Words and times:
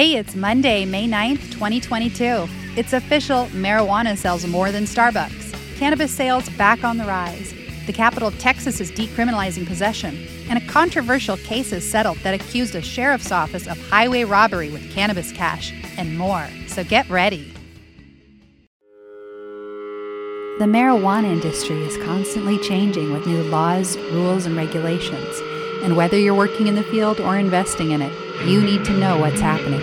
Hey, 0.00 0.16
it's 0.16 0.34
Monday, 0.34 0.86
May 0.86 1.06
9th, 1.06 1.52
2022. 1.52 2.48
It's 2.74 2.94
official 2.94 3.44
marijuana 3.48 4.16
sells 4.16 4.46
more 4.46 4.72
than 4.72 4.84
Starbucks. 4.84 5.76
Cannabis 5.76 6.10
sales 6.10 6.48
back 6.56 6.84
on 6.84 6.96
the 6.96 7.04
rise. 7.04 7.52
The 7.84 7.92
capital 7.92 8.28
of 8.28 8.38
Texas 8.38 8.80
is 8.80 8.90
decriminalizing 8.90 9.66
possession. 9.66 10.26
And 10.48 10.56
a 10.56 10.66
controversial 10.68 11.36
case 11.36 11.70
is 11.74 11.86
settled 11.86 12.16
that 12.20 12.32
accused 12.32 12.74
a 12.76 12.80
sheriff's 12.80 13.30
office 13.30 13.66
of 13.66 13.78
highway 13.90 14.24
robbery 14.24 14.70
with 14.70 14.90
cannabis 14.90 15.32
cash 15.32 15.74
and 15.98 16.16
more. 16.16 16.48
So 16.66 16.82
get 16.82 17.06
ready. 17.10 17.52
The 20.58 20.64
marijuana 20.64 21.30
industry 21.30 21.76
is 21.82 22.02
constantly 22.06 22.56
changing 22.60 23.12
with 23.12 23.26
new 23.26 23.42
laws, 23.42 23.98
rules, 24.12 24.46
and 24.46 24.56
regulations. 24.56 25.42
And 25.82 25.94
whether 25.94 26.18
you're 26.18 26.34
working 26.34 26.68
in 26.68 26.74
the 26.74 26.84
field 26.84 27.20
or 27.20 27.36
investing 27.36 27.90
in 27.90 28.00
it, 28.00 28.29
you 28.46 28.62
need 28.62 28.84
to 28.84 28.92
know 28.92 29.18
what's 29.18 29.40
happening. 29.40 29.80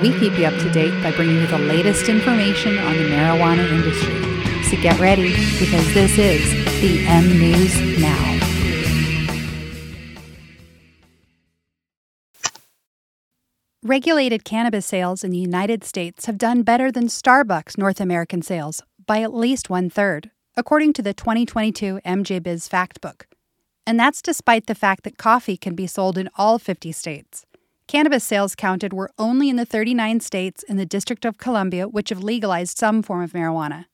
We 0.00 0.12
keep 0.18 0.38
you 0.38 0.46
up 0.46 0.54
to 0.60 0.70
date 0.70 1.02
by 1.02 1.12
bringing 1.12 1.36
you 1.36 1.46
the 1.46 1.58
latest 1.58 2.08
information 2.08 2.78
on 2.78 2.96
the 2.96 3.04
marijuana 3.04 3.68
industry. 3.70 4.34
So 4.64 4.80
get 4.82 4.98
ready 5.00 5.30
because 5.58 5.94
this 5.94 6.18
is 6.18 6.50
the 6.80 7.06
M 7.06 7.38
News 7.38 8.00
Now. 8.00 8.34
Regulated 13.82 14.44
cannabis 14.44 14.86
sales 14.86 15.22
in 15.22 15.30
the 15.30 15.38
United 15.38 15.84
States 15.84 16.24
have 16.24 16.38
done 16.38 16.62
better 16.62 16.90
than 16.90 17.04
Starbucks 17.04 17.76
North 17.76 18.00
American 18.00 18.40
sales 18.40 18.82
by 19.06 19.20
at 19.20 19.34
least 19.34 19.68
one 19.68 19.90
third, 19.90 20.30
according 20.56 20.94
to 20.94 21.02
the 21.02 21.12
2022 21.12 22.00
MJ 22.04 22.40
MJBiz 22.40 22.68
Factbook. 22.68 23.24
And 23.86 24.00
that's 24.00 24.22
despite 24.22 24.66
the 24.66 24.74
fact 24.74 25.04
that 25.04 25.18
coffee 25.18 25.58
can 25.58 25.74
be 25.74 25.86
sold 25.86 26.16
in 26.16 26.30
all 26.36 26.58
50 26.58 26.92
states. 26.92 27.44
Cannabis 27.86 28.24
sales 28.24 28.54
counted 28.54 28.92
were 28.92 29.10
only 29.18 29.50
in 29.50 29.56
the 29.56 29.66
39 29.66 30.20
states 30.20 30.62
in 30.62 30.76
the 30.76 30.86
District 30.86 31.24
of 31.24 31.38
Columbia 31.38 31.86
which 31.86 32.08
have 32.08 32.22
legalized 32.22 32.78
some 32.78 33.02
form 33.02 33.22
of 33.22 33.32
marijuana. 33.32 33.86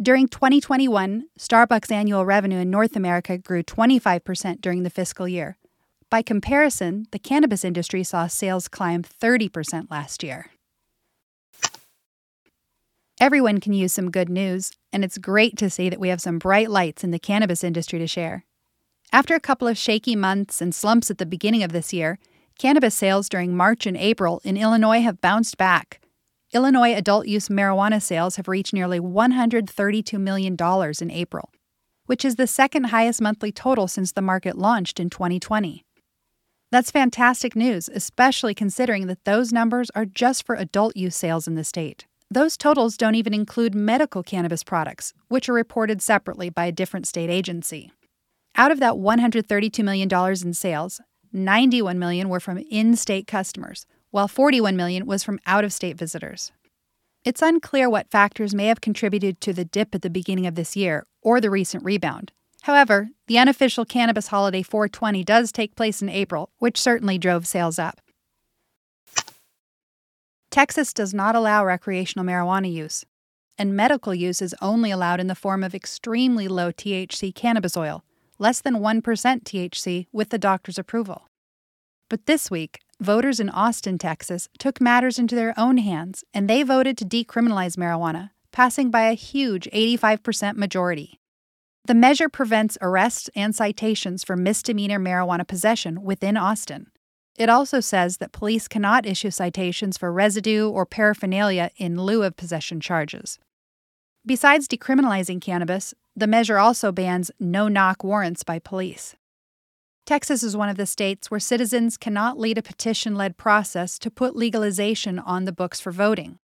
During 0.00 0.26
2021, 0.26 1.28
Starbucks' 1.38 1.92
annual 1.92 2.24
revenue 2.24 2.58
in 2.58 2.70
North 2.70 2.96
America 2.96 3.38
grew 3.38 3.62
25% 3.62 4.60
during 4.60 4.82
the 4.82 4.90
fiscal 4.90 5.28
year. 5.28 5.56
By 6.10 6.22
comparison, 6.22 7.06
the 7.12 7.18
cannabis 7.18 7.64
industry 7.64 8.02
saw 8.02 8.26
sales 8.26 8.68
climb 8.68 9.02
30% 9.02 9.90
last 9.90 10.22
year. 10.22 10.50
Everyone 13.20 13.60
can 13.60 13.72
use 13.72 13.92
some 13.92 14.10
good 14.10 14.28
news, 14.28 14.72
and 14.92 15.04
it's 15.04 15.16
great 15.16 15.56
to 15.58 15.70
see 15.70 15.88
that 15.88 16.00
we 16.00 16.08
have 16.08 16.20
some 16.20 16.38
bright 16.38 16.70
lights 16.70 17.04
in 17.04 17.12
the 17.12 17.20
cannabis 17.20 17.62
industry 17.62 18.00
to 18.00 18.06
share. 18.06 18.44
After 19.12 19.34
a 19.34 19.40
couple 19.40 19.68
of 19.68 19.78
shaky 19.78 20.16
months 20.16 20.60
and 20.60 20.74
slumps 20.74 21.10
at 21.10 21.18
the 21.18 21.26
beginning 21.26 21.62
of 21.62 21.72
this 21.72 21.92
year, 21.92 22.18
cannabis 22.62 22.94
sales 22.94 23.28
during 23.28 23.56
March 23.56 23.86
and 23.86 23.96
April 23.96 24.40
in 24.44 24.56
Illinois 24.56 25.00
have 25.00 25.20
bounced 25.20 25.56
back. 25.56 26.00
Illinois 26.52 26.94
adult 26.94 27.26
use 27.26 27.48
marijuana 27.48 28.00
sales 28.00 28.36
have 28.36 28.46
reached 28.46 28.72
nearly 28.72 29.00
$132 29.00 30.20
million 30.20 30.56
in 31.00 31.10
April, 31.10 31.50
which 32.06 32.24
is 32.24 32.36
the 32.36 32.46
second 32.46 32.84
highest 32.84 33.20
monthly 33.20 33.50
total 33.50 33.88
since 33.88 34.12
the 34.12 34.22
market 34.22 34.56
launched 34.56 35.00
in 35.00 35.10
2020. 35.10 35.84
That's 36.70 36.92
fantastic 36.92 37.56
news, 37.56 37.88
especially 37.88 38.54
considering 38.54 39.08
that 39.08 39.24
those 39.24 39.52
numbers 39.52 39.90
are 39.96 40.06
just 40.06 40.46
for 40.46 40.54
adult 40.54 40.96
use 40.96 41.16
sales 41.16 41.48
in 41.48 41.56
the 41.56 41.64
state. 41.64 42.06
Those 42.30 42.56
totals 42.56 42.96
don't 42.96 43.16
even 43.16 43.34
include 43.34 43.74
medical 43.74 44.22
cannabis 44.22 44.62
products, 44.62 45.12
which 45.26 45.48
are 45.48 45.52
reported 45.52 46.00
separately 46.00 46.48
by 46.48 46.66
a 46.66 46.72
different 46.72 47.08
state 47.08 47.28
agency. 47.28 47.90
Out 48.54 48.70
of 48.70 48.78
that 48.78 48.94
$132 48.94 49.82
million 49.82 50.08
in 50.46 50.54
sales, 50.54 51.00
91 51.32 51.98
million 51.98 52.28
were 52.28 52.40
from 52.40 52.58
in-state 52.58 53.26
customers, 53.26 53.86
while 54.10 54.28
41 54.28 54.76
million 54.76 55.06
was 55.06 55.24
from 55.24 55.38
out-of-state 55.46 55.96
visitors. 55.96 56.52
It's 57.24 57.40
unclear 57.40 57.88
what 57.88 58.10
factors 58.10 58.54
may 58.54 58.66
have 58.66 58.80
contributed 58.80 59.40
to 59.42 59.52
the 59.52 59.64
dip 59.64 59.94
at 59.94 60.02
the 60.02 60.10
beginning 60.10 60.46
of 60.46 60.56
this 60.56 60.76
year 60.76 61.06
or 61.22 61.40
the 61.40 61.50
recent 61.50 61.84
rebound. 61.84 62.32
However, 62.62 63.08
the 63.26 63.38
unofficial 63.38 63.84
cannabis 63.84 64.28
holiday 64.28 64.62
420 64.62 65.24
does 65.24 65.52
take 65.52 65.74
place 65.74 66.02
in 66.02 66.08
April, 66.08 66.50
which 66.58 66.80
certainly 66.80 67.18
drove 67.18 67.46
sales 67.46 67.78
up. 67.78 68.00
Texas 70.50 70.92
does 70.92 71.14
not 71.14 71.34
allow 71.34 71.64
recreational 71.64 72.26
marijuana 72.26 72.70
use, 72.70 73.04
and 73.56 73.74
medical 73.74 74.14
use 74.14 74.42
is 74.42 74.54
only 74.60 74.90
allowed 74.90 75.18
in 75.18 75.28
the 75.28 75.34
form 75.34 75.64
of 75.64 75.74
extremely 75.74 76.46
low 76.46 76.70
THC 76.70 77.34
cannabis 77.34 77.76
oil, 77.76 78.04
less 78.42 78.60
than 78.60 78.74
1% 78.74 79.02
THC, 79.02 80.06
with 80.12 80.30
the 80.30 80.38
doctor's 80.38 80.76
approval. 80.76 81.28
But 82.10 82.26
this 82.26 82.50
week, 82.50 82.80
voters 83.00 83.40
in 83.40 83.48
Austin, 83.48 83.96
Texas, 83.96 84.48
took 84.58 84.80
matters 84.80 85.18
into 85.18 85.34
their 85.34 85.54
own 85.56 85.78
hands 85.78 86.24
and 86.34 86.50
they 86.50 86.62
voted 86.62 86.98
to 86.98 87.06
decriminalize 87.06 87.76
marijuana, 87.76 88.30
passing 88.50 88.90
by 88.90 89.02
a 89.02 89.14
huge 89.14 89.68
85% 89.72 90.56
majority. 90.56 91.20
The 91.86 91.94
measure 91.94 92.28
prevents 92.28 92.76
arrests 92.82 93.30
and 93.34 93.54
citations 93.54 94.24
for 94.24 94.36
misdemeanor 94.36 94.98
marijuana 94.98 95.46
possession 95.46 96.02
within 96.02 96.36
Austin. 96.36 96.88
It 97.38 97.48
also 97.48 97.80
says 97.80 98.18
that 98.18 98.32
police 98.32 98.68
cannot 98.68 99.06
issue 99.06 99.30
citations 99.30 99.96
for 99.96 100.12
residue 100.12 100.68
or 100.68 100.84
paraphernalia 100.84 101.70
in 101.76 102.00
lieu 102.00 102.24
of 102.24 102.36
possession 102.36 102.80
charges. 102.80 103.38
Besides 104.24 104.68
decriminalizing 104.68 105.40
cannabis, 105.40 105.94
the 106.14 106.28
measure 106.28 106.56
also 106.56 106.92
bans 106.92 107.32
no 107.40 107.66
knock 107.66 108.04
warrants 108.04 108.44
by 108.44 108.60
police. 108.60 109.16
Texas 110.06 110.44
is 110.44 110.56
one 110.56 110.68
of 110.68 110.76
the 110.76 110.86
states 110.86 111.28
where 111.28 111.40
citizens 111.40 111.96
cannot 111.96 112.38
lead 112.38 112.56
a 112.56 112.62
petition 112.62 113.16
led 113.16 113.36
process 113.36 113.98
to 113.98 114.12
put 114.12 114.36
legalization 114.36 115.18
on 115.18 115.44
the 115.44 115.52
books 115.52 115.80
for 115.80 115.90
voting. 115.90 116.38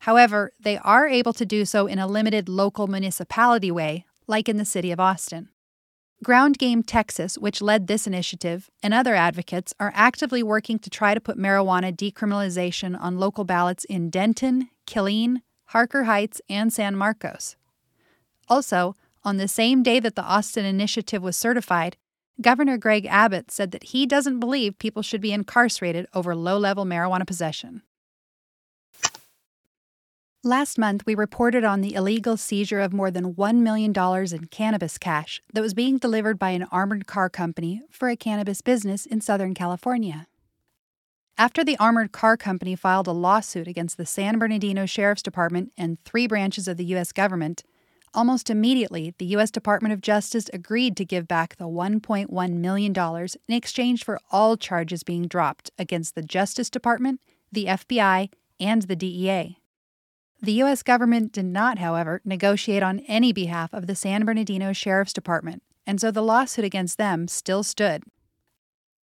However, 0.00 0.52
they 0.60 0.78
are 0.78 1.08
able 1.08 1.32
to 1.32 1.44
do 1.44 1.64
so 1.64 1.88
in 1.88 1.98
a 1.98 2.06
limited 2.06 2.48
local 2.48 2.86
municipality 2.86 3.72
way, 3.72 4.04
like 4.28 4.48
in 4.48 4.56
the 4.56 4.64
city 4.64 4.92
of 4.92 5.00
Austin. 5.00 5.48
Ground 6.22 6.58
Game 6.58 6.84
Texas, 6.84 7.36
which 7.36 7.60
led 7.60 7.88
this 7.88 8.06
initiative, 8.06 8.70
and 8.84 8.94
other 8.94 9.16
advocates 9.16 9.74
are 9.80 9.92
actively 9.96 10.44
working 10.44 10.78
to 10.78 10.90
try 10.90 11.12
to 11.12 11.20
put 11.20 11.38
marijuana 11.38 11.94
decriminalization 11.94 12.96
on 13.00 13.18
local 13.18 13.44
ballots 13.44 13.84
in 13.84 14.10
Denton, 14.10 14.68
Killeen, 14.86 15.42
Harker 15.66 16.04
Heights, 16.04 16.40
and 16.48 16.72
San 16.72 16.96
Marcos. 16.96 17.56
Also, 18.48 18.94
on 19.24 19.36
the 19.36 19.48
same 19.48 19.82
day 19.82 19.98
that 20.00 20.14
the 20.14 20.22
Austin 20.22 20.64
initiative 20.64 21.22
was 21.22 21.36
certified, 21.36 21.96
Governor 22.40 22.76
Greg 22.76 23.06
Abbott 23.06 23.50
said 23.50 23.70
that 23.72 23.84
he 23.84 24.06
doesn't 24.06 24.40
believe 24.40 24.78
people 24.78 25.02
should 25.02 25.20
be 25.20 25.32
incarcerated 25.32 26.06
over 26.14 26.34
low 26.36 26.58
level 26.58 26.84
marijuana 26.84 27.26
possession. 27.26 27.82
Last 30.44 30.78
month, 30.78 31.04
we 31.06 31.16
reported 31.16 31.64
on 31.64 31.80
the 31.80 31.94
illegal 31.94 32.36
seizure 32.36 32.78
of 32.78 32.92
more 32.92 33.10
than 33.10 33.34
$1 33.34 33.56
million 33.56 33.92
in 34.32 34.46
cannabis 34.46 34.96
cash 34.96 35.42
that 35.52 35.60
was 35.60 35.74
being 35.74 35.98
delivered 35.98 36.38
by 36.38 36.50
an 36.50 36.68
armored 36.70 37.08
car 37.08 37.28
company 37.28 37.82
for 37.90 38.08
a 38.08 38.16
cannabis 38.16 38.60
business 38.60 39.06
in 39.06 39.20
Southern 39.20 39.54
California. 39.54 40.28
After 41.38 41.62
the 41.62 41.76
armored 41.76 42.12
car 42.12 42.38
company 42.38 42.74
filed 42.74 43.06
a 43.06 43.12
lawsuit 43.12 43.68
against 43.68 43.98
the 43.98 44.06
San 44.06 44.38
Bernardino 44.38 44.86
Sheriff's 44.86 45.22
Department 45.22 45.70
and 45.76 46.02
three 46.02 46.26
branches 46.26 46.66
of 46.66 46.78
the 46.78 46.84
U.S. 46.86 47.12
government, 47.12 47.62
almost 48.14 48.48
immediately 48.48 49.14
the 49.18 49.26
U.S. 49.26 49.50
Department 49.50 49.92
of 49.92 50.00
Justice 50.00 50.48
agreed 50.54 50.96
to 50.96 51.04
give 51.04 51.28
back 51.28 51.56
the 51.56 51.68
$1.1 51.68 52.52
million 52.52 52.94
in 52.96 53.54
exchange 53.54 54.02
for 54.02 54.18
all 54.32 54.56
charges 54.56 55.02
being 55.02 55.28
dropped 55.28 55.70
against 55.78 56.14
the 56.14 56.22
Justice 56.22 56.70
Department, 56.70 57.20
the 57.52 57.66
FBI, 57.66 58.30
and 58.58 58.82
the 58.82 58.96
DEA. 58.96 59.58
The 60.40 60.52
U.S. 60.52 60.82
government 60.82 61.32
did 61.32 61.44
not, 61.44 61.78
however, 61.78 62.22
negotiate 62.24 62.82
on 62.82 63.00
any 63.00 63.34
behalf 63.34 63.74
of 63.74 63.86
the 63.86 63.94
San 63.94 64.24
Bernardino 64.24 64.72
Sheriff's 64.72 65.12
Department, 65.12 65.62
and 65.86 66.00
so 66.00 66.10
the 66.10 66.22
lawsuit 66.22 66.64
against 66.64 66.96
them 66.96 67.28
still 67.28 67.62
stood. 67.62 68.04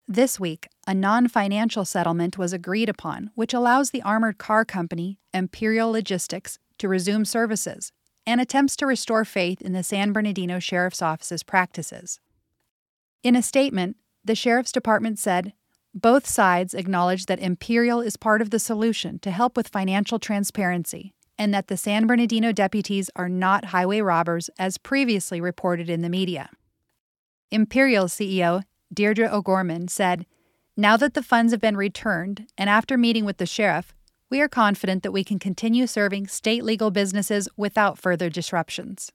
This 0.07 0.39
week, 0.39 0.67
a 0.87 0.93
non 0.93 1.27
financial 1.27 1.85
settlement 1.85 2.37
was 2.37 2.53
agreed 2.53 2.89
upon, 2.89 3.31
which 3.35 3.53
allows 3.53 3.91
the 3.91 4.01
armored 4.01 4.37
car 4.37 4.65
company, 4.65 5.19
Empyreal 5.33 5.91
Logistics, 5.91 6.59
to 6.79 6.87
resume 6.87 7.23
services 7.23 7.91
and 8.25 8.41
attempts 8.41 8.75
to 8.77 8.85
restore 8.85 9.25
faith 9.25 9.61
in 9.61 9.73
the 9.73 9.83
San 9.83 10.11
Bernardino 10.11 10.59
Sheriff's 10.59 11.01
Office's 11.01 11.43
practices. 11.43 12.19
In 13.23 13.35
a 13.35 13.41
statement, 13.41 13.97
the 14.23 14.35
Sheriff's 14.35 14.71
Department 14.71 15.19
said 15.19 15.53
both 15.93 16.27
sides 16.27 16.73
acknowledge 16.73 17.25
that 17.25 17.41
Empyreal 17.41 18.01
is 18.01 18.15
part 18.15 18.41
of 18.41 18.49
the 18.49 18.59
solution 18.59 19.19
to 19.19 19.31
help 19.31 19.57
with 19.57 19.67
financial 19.67 20.19
transparency 20.19 21.13
and 21.37 21.53
that 21.53 21.67
the 21.67 21.77
San 21.77 22.07
Bernardino 22.07 22.51
deputies 22.51 23.09
are 23.15 23.27
not 23.27 23.65
highway 23.65 23.99
robbers 23.99 24.49
as 24.57 24.77
previously 24.77 25.41
reported 25.41 25.89
in 25.89 26.01
the 26.01 26.09
media. 26.09 26.49
Empyreal 27.51 28.05
CEO 28.05 28.63
Deirdre 28.93 29.29
O'Gorman 29.31 29.87
said, 29.87 30.25
Now 30.75 30.97
that 30.97 31.13
the 31.13 31.23
funds 31.23 31.53
have 31.53 31.61
been 31.61 31.77
returned, 31.77 32.47
and 32.57 32.69
after 32.69 32.97
meeting 32.97 33.25
with 33.25 33.37
the 33.37 33.45
sheriff, 33.45 33.93
we 34.29 34.41
are 34.41 34.49
confident 34.49 35.03
that 35.03 35.11
we 35.11 35.23
can 35.23 35.39
continue 35.39 35.87
serving 35.87 36.27
state 36.27 36.63
legal 36.63 36.91
businesses 36.91 37.49
without 37.57 37.97
further 37.99 38.29
disruptions. 38.29 39.11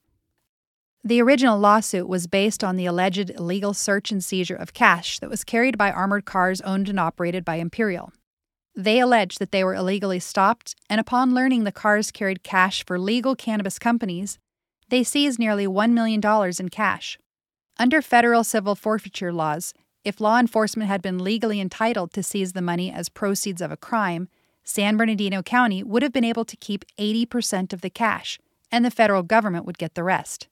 The 1.03 1.23
original 1.23 1.59
lawsuit 1.59 2.09
was 2.09 2.27
based 2.27 2.65
on 2.65 2.77
the 2.77 2.87
alleged 2.87 3.31
illegal 3.31 3.75
search 3.75 4.11
and 4.11 4.25
seizure 4.25 4.57
of 4.57 4.75
cash 4.75 5.19
that 5.21 5.31
was 5.31 5.45
carried 5.45 5.79
by 5.79 5.91
armored 5.91 6.25
cars 6.25 6.61
owned 6.63 6.89
and 6.89 6.99
operated 6.99 7.45
by 7.45 7.61
Empyreal. 7.61 8.13
They 8.75 8.99
alleged 8.99 9.39
that 9.39 9.53
they 9.53 9.65
were 9.65 9.75
illegally 9.75 10.19
stopped, 10.19 10.75
and 10.91 11.01
upon 11.01 11.33
learning 11.33 11.65
the 11.65 11.73
cars 11.73 12.11
carried 12.11 12.43
cash 12.43 12.85
for 12.85 12.99
legal 12.99 13.35
cannabis 13.35 13.79
companies, 13.79 14.39
they 14.89 15.03
seized 15.03 15.39
nearly 15.39 15.67
$1 15.67 15.93
million 15.93 16.21
in 16.59 16.69
cash. 16.69 17.19
Under 17.79 18.01
federal 18.01 18.43
civil 18.43 18.75
forfeiture 18.75 19.33
laws, 19.33 19.75
if 20.03 20.21
law 20.21 20.39
enforcement 20.39 20.89
had 20.89 21.03
been 21.03 21.23
legally 21.23 21.61
entitled 21.61 22.13
to 22.15 22.23
seize 22.23 22.55
the 22.55 22.63
money 22.63 22.91
as 22.91 23.11
proceeds 23.11 23.61
of 23.61 23.71
a 23.71 23.77
crime, 23.77 24.29
San 24.65 24.97
Bernardino 24.97 25.43
County 25.43 25.83
would 25.83 26.03
have 26.03 26.13
been 26.13 26.25
able 26.25 26.45
to 26.47 26.57
keep 26.57 26.85
80% 26.99 27.75
of 27.75 27.83
the 27.83 27.91
cash, 27.91 28.39
and 28.73 28.85
the 28.85 28.91
federal 28.91 29.23
government 29.23 29.67
would 29.67 29.79
get 29.79 29.95
the 29.95 30.03
rest. 30.03 30.49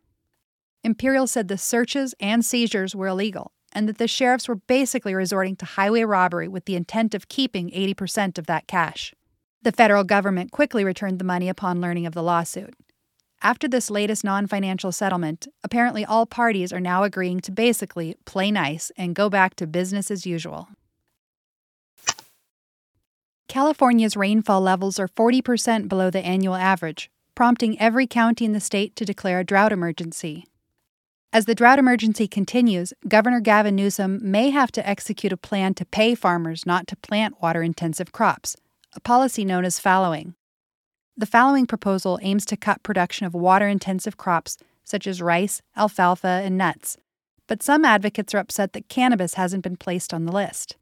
Empyreal 0.85 1.27
said 1.27 1.49
the 1.49 1.57
searches 1.57 2.15
and 2.21 2.45
seizures 2.45 2.95
were 2.95 3.09
illegal, 3.09 3.53
and 3.73 3.89
that 3.89 3.97
the 3.97 4.07
sheriffs 4.07 4.47
were 4.47 4.57
basically 4.57 5.15
resorting 5.15 5.57
to 5.57 5.65
highway 5.65 6.05
robbery 6.05 6.47
with 6.47 6.67
the 6.67 6.77
intent 6.77 7.15
of 7.15 7.29
keeping 7.29 7.71
80% 7.71 8.37
of 8.39 8.47
that 8.47 8.67
cash. 8.67 9.15
The 9.63 9.73
federal 9.73 10.05
government 10.05 10.53
quickly 10.53 10.85
returned 10.85 11.19
the 11.19 11.25
money 11.25 11.49
upon 11.49 11.81
learning 11.81 12.05
of 12.05 12.13
the 12.13 12.23
lawsuit. 12.23 12.75
After 13.45 13.69
this 13.69 13.91
latest 13.91 14.25
non 14.25 14.47
financial 14.47 14.91
settlement, 14.91 15.47
apparently 15.63 16.03
all 16.03 16.25
parties 16.25 16.73
are 16.73 16.81
now 16.81 17.03
agreeing 17.03 17.41
to 17.41 17.53
basically 17.53 18.17
play 18.25 18.51
nice 18.51 18.91
and 18.97 19.15
go 19.15 19.29
back 19.29 19.55
to 19.57 19.67
business 19.67 20.11
as 20.11 20.25
usual. 20.25 20.69
California's 23.47 24.17
rainfall 24.17 24.63
levels 24.63 24.99
are 24.99 25.09
40% 25.09 25.91
below 25.91 26.11
the 26.11 26.25
annual 26.25 26.55
average, 26.55 27.11
prompting 27.35 27.79
every 27.79 28.07
county 28.07 28.47
in 28.47 28.53
the 28.53 28.61
state 28.61 28.97
to 28.97 29.05
declare 29.05 29.41
a 29.41 29.45
drought 29.45 29.73
emergency. 29.73 30.47
As 31.31 31.45
the 31.45 31.55
drought 31.55 31.79
emergency 31.79 32.27
continues, 32.27 32.95
Governor 33.07 33.41
Gavin 33.41 33.77
Newsom 33.77 34.21
may 34.23 34.51
have 34.51 34.73
to 34.73 34.89
execute 34.89 35.35
a 35.35 35.37
plan 35.37 35.75
to 35.75 35.85
pay 35.85 36.15
farmers 36.15 36.65
not 36.65 36.87
to 36.87 36.97
plant 36.97 37.43
water 37.43 37.63
intensive 37.63 38.11
crops, 38.11 38.57
a 38.95 39.01
policy 39.01 39.45
known 39.45 39.67
as 39.67 39.79
fallowing. 39.79 40.35
The 41.17 41.27
fallowing 41.27 41.67
proposal 41.67 42.19
aims 42.23 42.45
to 42.47 42.57
cut 42.57 42.83
production 42.83 43.25
of 43.27 43.35
water 43.35 43.69
intensive 43.69 44.17
crops 44.17 44.57
such 44.83 45.07
as 45.07 45.23
rice, 45.23 45.63
alfalfa, 45.77 46.43
and 46.45 46.59
nuts, 46.59 46.97
but 47.47 47.63
some 47.63 47.85
advocates 47.85 48.35
are 48.35 48.39
upset 48.39 48.73
that 48.73 48.89
cannabis 48.89 49.35
hasn't 49.35 49.63
been 49.63 49.77
placed 49.77 50.13
on 50.13 50.25
the 50.25 50.33
list. 50.33 50.77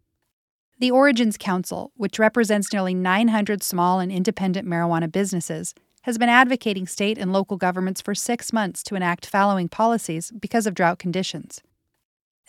The 0.78 0.90
Origins 0.90 1.36
Council, 1.36 1.92
which 1.96 2.18
represents 2.18 2.72
nearly 2.72 2.94
900 2.94 3.62
small 3.62 4.00
and 4.00 4.10
independent 4.10 4.66
marijuana 4.66 5.10
businesses, 5.12 5.74
has 6.02 6.18
been 6.18 6.28
advocating 6.28 6.86
state 6.86 7.18
and 7.18 7.32
local 7.32 7.56
governments 7.56 8.00
for 8.00 8.14
six 8.14 8.52
months 8.52 8.82
to 8.84 8.96
enact 8.96 9.26
fallowing 9.26 9.68
policies 9.68 10.32
because 10.40 10.66
of 10.66 10.74
drought 10.74 10.98
conditions. 10.98 11.60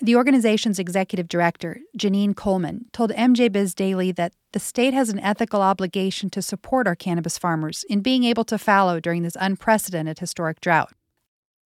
The 0.02 0.16
organization's 0.16 0.80
executive 0.80 1.28
director, 1.28 1.80
Genine 1.98 2.36
Coleman, 2.36 2.86
told 2.92 3.12
MJ 3.12 3.52
Biz 3.52 3.76
Daily 3.76 4.12
that 4.14 4.34
the 4.52 4.60
state 4.60 4.94
has 4.94 5.10
an 5.10 5.20
ethical 5.20 5.62
obligation 5.62 6.30
to 6.32 6.42
support 6.42 6.88
our 6.88 6.96
cannabis 6.96 7.38
farmers 7.38 7.86
in 7.88 8.02
being 8.02 8.24
able 8.24 8.44
to 8.46 8.58
fallow 8.58 9.00
during 9.00 9.22
this 9.22 9.38
unprecedented 9.40 10.20
historic 10.20 10.60
drought. 10.62 10.94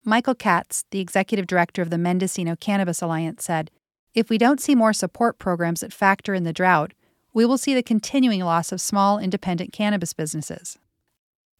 Michael 0.03 0.35
Katz, 0.35 0.83
the 0.91 0.99
executive 0.99 1.47
director 1.47 1.81
of 1.81 1.89
the 1.89 1.97
Mendocino 1.97 2.55
Cannabis 2.57 3.01
Alliance, 3.01 3.45
said, 3.45 3.71
If 4.13 4.29
we 4.29 4.37
don't 4.37 4.61
see 4.61 4.75
more 4.75 4.93
support 4.93 5.39
programs 5.39 5.79
that 5.79 5.93
factor 5.93 6.33
in 6.33 6.43
the 6.43 6.53
drought, 6.53 6.93
we 7.33 7.45
will 7.45 7.57
see 7.57 7.73
the 7.73 7.83
continuing 7.83 8.41
loss 8.41 8.71
of 8.71 8.81
small 8.81 9.19
independent 9.19 9.71
cannabis 9.71 10.11
businesses. 10.11 10.77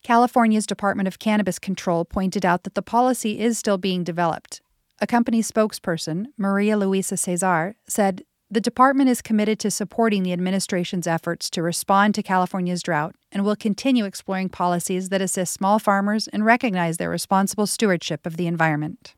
California's 0.03 0.67
Department 0.67 1.07
of 1.07 1.19
Cannabis 1.19 1.59
Control 1.59 2.03
pointed 2.05 2.45
out 2.45 2.63
that 2.63 2.75
the 2.75 2.81
policy 2.81 3.39
is 3.39 3.57
still 3.57 3.77
being 3.77 4.03
developed 4.03 4.61
a 4.99 5.07
company 5.07 5.41
spokesperson, 5.41 6.27
Maria 6.37 6.77
Luisa 6.77 7.17
Cesar, 7.17 7.75
said 7.87 8.23
the 8.49 8.61
department 8.61 9.09
is 9.09 9.21
committed 9.21 9.59
to 9.59 9.69
supporting 9.69 10.23
the 10.23 10.31
administration's 10.31 11.05
efforts 11.05 11.49
to 11.49 11.61
respond 11.61 12.15
to 12.15 12.23
California's 12.23 12.81
drought 12.81 13.13
and 13.31 13.43
will 13.43 13.57
continue 13.57 14.05
exploring 14.05 14.47
policies 14.47 15.09
that 15.09 15.21
assist 15.21 15.53
small 15.53 15.79
farmers 15.79 16.29
and 16.29 16.45
recognize 16.45 16.95
their 16.97 17.09
responsible 17.09 17.67
stewardship 17.67 18.25
of 18.25 18.37
the 18.37 18.47
environment. 18.47 19.15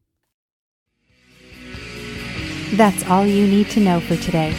That's 2.73 3.05
all 3.07 3.25
you 3.25 3.47
need 3.47 3.69
to 3.71 3.79
know 3.79 3.99
for 3.99 4.15
today. 4.17 4.55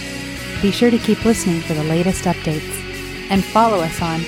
Be 0.63 0.71
sure 0.71 0.91
to 0.91 0.99
keep 0.99 1.25
listening 1.25 1.61
for 1.63 1.75
the 1.75 1.85
latest 1.85 2.25
updates 2.25 2.81
and 3.31 3.45
follow 3.45 3.79
us 3.79 4.01
on 4.01 4.21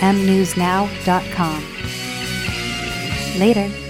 themnewsnow.com. 0.00 1.64
Later. 3.38 3.89